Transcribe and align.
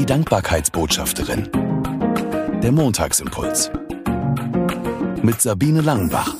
Die 0.00 0.06
Dankbarkeitsbotschafterin. 0.06 1.50
Der 2.62 2.72
Montagsimpuls. 2.72 3.70
Mit 5.20 5.42
Sabine 5.42 5.82
Langenbach. 5.82 6.39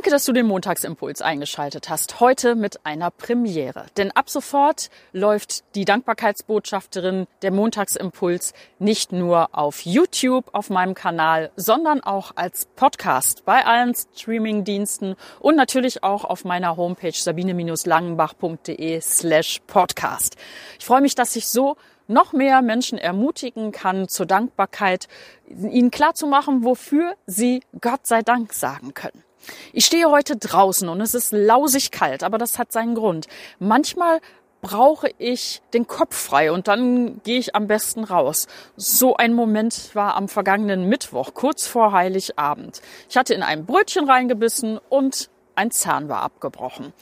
Danke, 0.00 0.12
dass 0.12 0.24
du 0.24 0.32
den 0.32 0.46
Montagsimpuls 0.46 1.20
eingeschaltet 1.20 1.90
hast. 1.90 2.20
Heute 2.20 2.54
mit 2.54 2.86
einer 2.86 3.10
Premiere. 3.10 3.84
Denn 3.98 4.10
ab 4.12 4.30
sofort 4.30 4.88
läuft 5.12 5.62
die 5.74 5.84
Dankbarkeitsbotschafterin 5.84 7.26
der 7.42 7.50
Montagsimpuls 7.50 8.54
nicht 8.78 9.12
nur 9.12 9.50
auf 9.52 9.82
YouTube 9.84 10.54
auf 10.54 10.70
meinem 10.70 10.94
Kanal, 10.94 11.50
sondern 11.54 12.00
auch 12.02 12.32
als 12.34 12.64
Podcast 12.64 13.44
bei 13.44 13.66
allen 13.66 13.94
Streamingdiensten 13.94 15.16
und 15.38 15.56
natürlich 15.56 16.02
auch 16.02 16.24
auf 16.24 16.46
meiner 16.46 16.78
Homepage 16.78 17.12
sabine-langenbach.de 17.12 19.02
slash 19.02 19.60
podcast. 19.66 20.36
Ich 20.78 20.86
freue 20.86 21.02
mich, 21.02 21.14
dass 21.14 21.36
ich 21.36 21.46
so 21.46 21.76
noch 22.08 22.32
mehr 22.32 22.62
Menschen 22.62 22.96
ermutigen 22.96 23.70
kann 23.70 24.08
zur 24.08 24.24
Dankbarkeit, 24.24 25.08
ihnen 25.46 25.90
klarzumachen, 25.90 26.64
wofür 26.64 27.16
sie 27.26 27.60
Gott 27.82 28.06
sei 28.06 28.22
Dank 28.22 28.54
sagen 28.54 28.94
können. 28.94 29.24
Ich 29.72 29.86
stehe 29.86 30.10
heute 30.10 30.36
draußen 30.36 30.88
und 30.88 31.00
es 31.00 31.14
ist 31.14 31.32
lausig 31.32 31.90
kalt, 31.90 32.22
aber 32.22 32.38
das 32.38 32.58
hat 32.58 32.72
seinen 32.72 32.94
Grund. 32.94 33.26
Manchmal 33.58 34.20
brauche 34.60 35.10
ich 35.18 35.62
den 35.72 35.86
Kopf 35.86 36.16
frei 36.16 36.52
und 36.52 36.68
dann 36.68 37.22
gehe 37.22 37.38
ich 37.38 37.54
am 37.54 37.66
besten 37.66 38.04
raus. 38.04 38.46
So 38.76 39.16
ein 39.16 39.32
Moment 39.32 39.94
war 39.94 40.16
am 40.16 40.28
vergangenen 40.28 40.88
Mittwoch, 40.88 41.34
kurz 41.34 41.66
vor 41.66 41.92
Heiligabend. 41.92 42.82
Ich 43.08 43.16
hatte 43.16 43.34
in 43.34 43.42
ein 43.42 43.64
Brötchen 43.64 44.08
reingebissen 44.08 44.78
und 44.88 45.30
ein 45.54 45.70
Zahn 45.70 46.08
war 46.08 46.22
abgebrochen. 46.22 46.92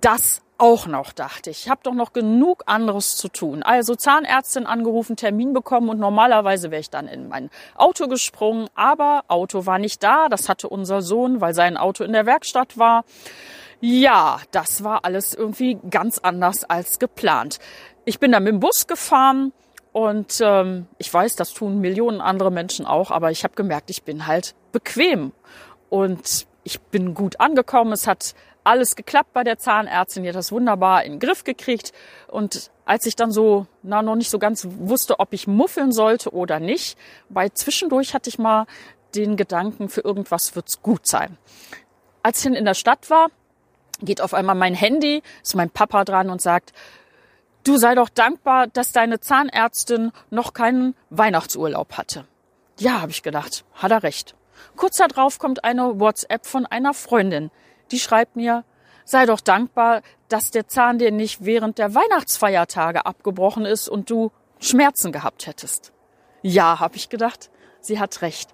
Das 0.00 0.42
auch 0.62 0.86
noch, 0.86 1.12
dachte 1.12 1.50
ich. 1.50 1.64
Ich 1.64 1.68
habe 1.68 1.80
doch 1.82 1.92
noch 1.92 2.12
genug 2.12 2.62
anderes 2.66 3.16
zu 3.16 3.28
tun. 3.28 3.64
Also 3.64 3.96
Zahnärztin 3.96 4.64
angerufen, 4.64 5.16
Termin 5.16 5.52
bekommen 5.52 5.88
und 5.88 5.98
normalerweise 5.98 6.70
wäre 6.70 6.80
ich 6.80 6.88
dann 6.88 7.08
in 7.08 7.28
mein 7.28 7.50
Auto 7.74 8.06
gesprungen. 8.06 8.68
Aber 8.76 9.24
Auto 9.26 9.66
war 9.66 9.80
nicht 9.80 10.04
da. 10.04 10.28
Das 10.28 10.48
hatte 10.48 10.68
unser 10.68 11.02
Sohn, 11.02 11.40
weil 11.40 11.52
sein 11.52 11.76
Auto 11.76 12.04
in 12.04 12.12
der 12.12 12.26
Werkstatt 12.26 12.78
war. 12.78 13.04
Ja, 13.80 14.38
das 14.52 14.84
war 14.84 15.04
alles 15.04 15.34
irgendwie 15.34 15.80
ganz 15.90 16.18
anders 16.18 16.62
als 16.62 17.00
geplant. 17.00 17.58
Ich 18.04 18.20
bin 18.20 18.30
dann 18.30 18.44
mit 18.44 18.52
dem 18.52 18.60
Bus 18.60 18.86
gefahren 18.86 19.52
und 19.90 20.40
ähm, 20.40 20.86
ich 20.98 21.12
weiß, 21.12 21.34
das 21.34 21.54
tun 21.54 21.80
Millionen 21.80 22.20
andere 22.20 22.52
Menschen 22.52 22.86
auch, 22.86 23.10
aber 23.10 23.32
ich 23.32 23.42
habe 23.42 23.54
gemerkt, 23.54 23.90
ich 23.90 24.04
bin 24.04 24.28
halt 24.28 24.54
bequem 24.70 25.32
und 25.90 26.46
ich 26.62 26.80
bin 26.80 27.14
gut 27.14 27.40
angekommen. 27.40 27.90
Es 27.92 28.06
hat 28.06 28.36
alles 28.64 28.96
geklappt 28.96 29.32
bei 29.32 29.44
der 29.44 29.58
Zahnärztin, 29.58 30.22
die 30.22 30.28
hat 30.28 30.36
das 30.36 30.52
wunderbar 30.52 31.04
in 31.04 31.12
den 31.12 31.20
Griff 31.20 31.44
gekriegt. 31.44 31.92
Und 32.28 32.70
als 32.84 33.06
ich 33.06 33.16
dann 33.16 33.30
so, 33.30 33.66
na, 33.82 34.02
noch 34.02 34.16
nicht 34.16 34.30
so 34.30 34.38
ganz 34.38 34.66
wusste, 34.78 35.20
ob 35.20 35.32
ich 35.32 35.46
muffeln 35.46 35.92
sollte 35.92 36.30
oder 36.30 36.60
nicht, 36.60 36.98
bei 37.28 37.48
zwischendurch 37.48 38.14
hatte 38.14 38.28
ich 38.28 38.38
mal 38.38 38.66
den 39.14 39.36
Gedanken, 39.36 39.88
für 39.88 40.02
irgendwas 40.02 40.54
wird's 40.56 40.82
gut 40.82 41.06
sein. 41.06 41.38
Als 42.22 42.44
ich 42.44 42.54
in 42.54 42.64
der 42.64 42.74
Stadt 42.74 43.10
war, 43.10 43.28
geht 44.00 44.20
auf 44.20 44.34
einmal 44.34 44.54
mein 44.54 44.74
Handy, 44.74 45.22
ist 45.42 45.54
mein 45.54 45.70
Papa 45.70 46.04
dran 46.04 46.30
und 46.30 46.40
sagt, 46.40 46.72
du 47.64 47.76
sei 47.76 47.94
doch 47.94 48.08
dankbar, 48.08 48.66
dass 48.66 48.92
deine 48.92 49.20
Zahnärztin 49.20 50.12
noch 50.30 50.54
keinen 50.54 50.94
Weihnachtsurlaub 51.10 51.96
hatte. 51.96 52.26
Ja, 52.78 53.00
habe 53.00 53.12
ich 53.12 53.22
gedacht, 53.22 53.64
hat 53.74 53.90
er 53.90 54.02
recht. 54.02 54.34
Kurz 54.76 54.96
darauf 54.96 55.38
kommt 55.38 55.64
eine 55.64 56.00
WhatsApp 56.00 56.46
von 56.46 56.66
einer 56.66 56.94
Freundin, 56.94 57.50
die 57.92 58.00
schreibt 58.00 58.36
mir, 58.36 58.64
sei 59.04 59.26
doch 59.26 59.40
dankbar, 59.40 60.02
dass 60.28 60.50
der 60.50 60.66
Zahn 60.68 60.98
dir 60.98 61.12
nicht 61.12 61.44
während 61.44 61.78
der 61.78 61.94
Weihnachtsfeiertage 61.94 63.06
abgebrochen 63.06 63.64
ist 63.66 63.88
und 63.88 64.10
du 64.10 64.32
Schmerzen 64.58 65.12
gehabt 65.12 65.46
hättest. 65.46 65.92
Ja, 66.42 66.80
habe 66.80 66.96
ich 66.96 67.08
gedacht, 67.08 67.50
sie 67.80 68.00
hat 68.00 68.22
recht. 68.22 68.50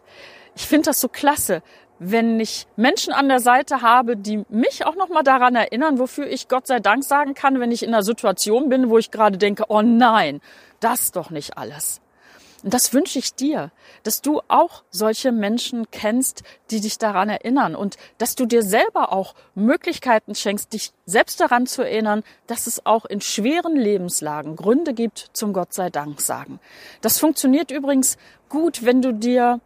Ich 0.56 0.66
finde 0.66 0.86
das 0.86 1.00
so 1.00 1.08
klasse, 1.08 1.62
wenn 1.98 2.38
ich 2.38 2.66
Menschen 2.76 3.12
an 3.12 3.28
der 3.28 3.40
Seite 3.40 3.82
habe, 3.82 4.16
die 4.16 4.44
mich 4.48 4.86
auch 4.86 4.94
noch 4.94 5.08
mal 5.08 5.22
daran 5.22 5.56
erinnern, 5.56 5.98
wofür 5.98 6.26
ich 6.26 6.48
Gott 6.48 6.66
sei 6.66 6.80
Dank 6.80 7.04
sagen 7.04 7.34
kann, 7.34 7.60
wenn 7.60 7.72
ich 7.72 7.82
in 7.82 7.92
einer 7.92 8.02
Situation 8.02 8.68
bin, 8.68 8.88
wo 8.88 8.98
ich 8.98 9.10
gerade 9.10 9.38
denke, 9.38 9.64
oh 9.68 9.82
nein, 9.82 10.40
das 10.80 11.12
doch 11.12 11.30
nicht 11.30 11.58
alles. 11.58 12.00
Und 12.64 12.74
das 12.74 12.92
wünsche 12.92 13.18
ich 13.18 13.34
dir, 13.34 13.70
dass 14.02 14.20
du 14.20 14.40
auch 14.48 14.82
solche 14.90 15.30
Menschen 15.30 15.90
kennst, 15.90 16.42
die 16.70 16.80
dich 16.80 16.98
daran 16.98 17.28
erinnern 17.28 17.76
und 17.76 17.96
dass 18.18 18.34
du 18.34 18.46
dir 18.46 18.62
selber 18.62 19.12
auch 19.12 19.34
Möglichkeiten 19.54 20.34
schenkst, 20.34 20.72
dich 20.72 20.92
selbst 21.06 21.40
daran 21.40 21.66
zu 21.66 21.82
erinnern, 21.82 22.24
dass 22.48 22.66
es 22.66 22.84
auch 22.84 23.04
in 23.04 23.20
schweren 23.20 23.76
Lebenslagen 23.76 24.56
Gründe 24.56 24.92
gibt 24.92 25.30
zum 25.32 25.52
Gott 25.52 25.72
sei 25.72 25.88
Dank 25.88 26.20
sagen. 26.20 26.58
Das 27.00 27.18
funktioniert 27.18 27.70
übrigens 27.70 28.16
gut, 28.48 28.84
wenn 28.84 29.02
du 29.02 29.12
dir 29.12 29.60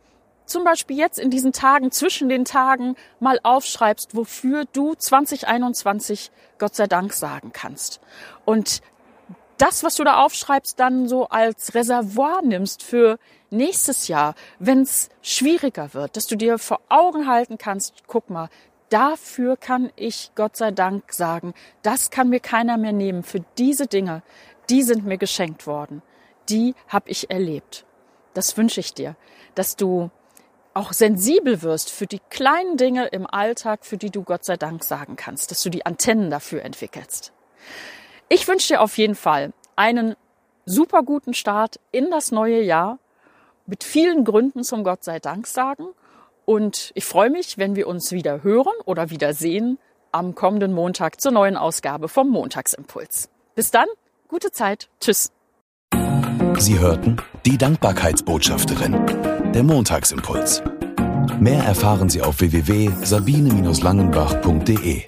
zum 0.44 0.64
Beispiel 0.64 0.98
jetzt 0.98 1.18
in 1.18 1.30
diesen 1.30 1.52
Tagen, 1.52 1.90
zwischen 1.92 2.28
den 2.28 2.44
Tagen 2.44 2.96
mal 3.20 3.38
aufschreibst, 3.42 4.14
wofür 4.14 4.66
du 4.72 4.94
2021 4.94 6.30
Gott 6.58 6.74
sei 6.74 6.86
Dank 6.86 7.14
sagen 7.14 7.52
kannst. 7.54 8.00
Und 8.44 8.82
das, 9.62 9.84
was 9.84 9.94
du 9.94 10.02
da 10.02 10.24
aufschreibst, 10.24 10.80
dann 10.80 11.06
so 11.06 11.28
als 11.28 11.72
Reservoir 11.76 12.42
nimmst 12.42 12.82
für 12.82 13.20
nächstes 13.50 14.08
Jahr, 14.08 14.34
wenn 14.58 14.80
es 14.80 15.08
schwieriger 15.22 15.94
wird, 15.94 16.16
dass 16.16 16.26
du 16.26 16.34
dir 16.34 16.58
vor 16.58 16.80
Augen 16.88 17.28
halten 17.28 17.58
kannst, 17.58 18.08
guck 18.08 18.28
mal, 18.28 18.48
dafür 18.88 19.56
kann 19.56 19.92
ich 19.94 20.32
Gott 20.34 20.56
sei 20.56 20.72
Dank 20.72 21.12
sagen, 21.12 21.54
das 21.82 22.10
kann 22.10 22.28
mir 22.28 22.40
keiner 22.40 22.76
mehr 22.76 22.92
nehmen. 22.92 23.22
Für 23.22 23.44
diese 23.56 23.86
Dinge, 23.86 24.24
die 24.68 24.82
sind 24.82 25.04
mir 25.04 25.16
geschenkt 25.16 25.68
worden, 25.68 26.02
die 26.48 26.74
habe 26.88 27.08
ich 27.08 27.30
erlebt. 27.30 27.84
Das 28.34 28.56
wünsche 28.56 28.80
ich 28.80 28.94
dir, 28.94 29.14
dass 29.54 29.76
du 29.76 30.10
auch 30.74 30.92
sensibel 30.92 31.62
wirst 31.62 31.88
für 31.88 32.08
die 32.08 32.20
kleinen 32.30 32.76
Dinge 32.78 33.06
im 33.06 33.28
Alltag, 33.28 33.86
für 33.86 33.96
die 33.96 34.10
du 34.10 34.24
Gott 34.24 34.44
sei 34.44 34.56
Dank 34.56 34.82
sagen 34.82 35.14
kannst, 35.14 35.52
dass 35.52 35.62
du 35.62 35.70
die 35.70 35.86
Antennen 35.86 36.30
dafür 36.30 36.64
entwickelst. 36.64 37.32
Ich 38.34 38.48
wünsche 38.48 38.68
dir 38.68 38.80
auf 38.80 38.96
jeden 38.96 39.14
Fall 39.14 39.52
einen 39.76 40.16
super 40.64 41.02
guten 41.02 41.34
Start 41.34 41.78
in 41.90 42.10
das 42.10 42.32
neue 42.32 42.62
Jahr 42.62 42.98
mit 43.66 43.84
vielen 43.84 44.24
Gründen 44.24 44.64
zum 44.64 44.84
Gott 44.84 45.04
sei 45.04 45.18
Dank 45.18 45.46
sagen. 45.46 45.88
Und 46.46 46.92
ich 46.94 47.04
freue 47.04 47.28
mich, 47.28 47.58
wenn 47.58 47.76
wir 47.76 47.86
uns 47.86 48.10
wieder 48.10 48.42
hören 48.42 48.72
oder 48.86 49.10
wieder 49.10 49.34
sehen 49.34 49.76
am 50.12 50.34
kommenden 50.34 50.72
Montag 50.72 51.20
zur 51.20 51.32
neuen 51.32 51.58
Ausgabe 51.58 52.08
vom 52.08 52.30
Montagsimpuls. 52.30 53.28
Bis 53.54 53.70
dann, 53.70 53.88
gute 54.28 54.50
Zeit. 54.50 54.88
Tschüss. 54.98 55.30
Sie 56.58 56.78
hörten 56.78 57.18
die 57.44 57.58
Dankbarkeitsbotschafterin, 57.58 59.52
der 59.52 59.62
Montagsimpuls. 59.62 60.62
Mehr 61.38 61.64
erfahren 61.64 62.08
Sie 62.08 62.22
auf 62.22 62.40
www.sabine-langenbach.de. 62.40 65.04